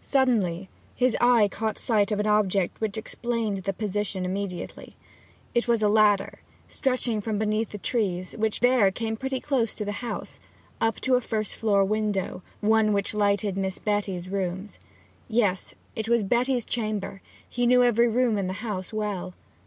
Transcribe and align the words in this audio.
Suddenly 0.00 0.70
his 0.94 1.18
eye 1.20 1.48
caught 1.48 1.76
sight 1.76 2.10
of 2.10 2.18
an 2.18 2.26
object 2.26 2.80
which 2.80 2.96
explained 2.96 3.58
the 3.64 3.74
position 3.74 4.24
immediately. 4.24 4.94
It 5.54 5.68
was 5.68 5.82
a 5.82 5.88
ladder 5.90 6.40
stretching 6.66 7.20
from 7.20 7.38
beneath 7.38 7.72
the 7.72 7.76
trees, 7.76 8.32
which 8.38 8.60
there 8.60 8.90
came 8.90 9.18
pretty 9.18 9.38
close 9.38 9.74
to 9.74 9.84
the 9.84 9.92
house, 10.00 10.40
up 10.80 10.98
to 11.02 11.16
a 11.16 11.20
first 11.20 11.54
floor 11.54 11.84
window 11.84 12.40
one 12.62 12.94
which 12.94 13.12
lighted 13.12 13.58
Miss 13.58 13.78
Betty's 13.78 14.30
rooms. 14.30 14.78
Yes, 15.28 15.74
it 15.94 16.08
was 16.08 16.22
Betty's 16.24 16.64
chamber; 16.64 17.20
he 17.46 17.66
knew 17.66 17.82
every 17.82 18.08
room 18.08 18.38
in 18.38 18.46
the 18.46 18.54
house 18.64 18.94
well. 18.94 19.34